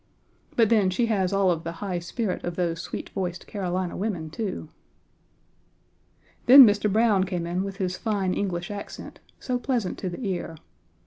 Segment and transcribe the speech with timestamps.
[0.55, 4.31] But then, she has all of the high spirit of those sweet voiced Carolina women,
[4.31, 4.67] too.
[6.47, 6.91] Then Mr.
[6.91, 10.55] Browne came in with his fine English accent, so pleasant to the ear.